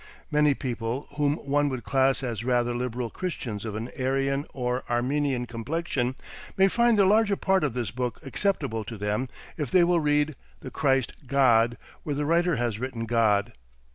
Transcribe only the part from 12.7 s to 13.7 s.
written "God."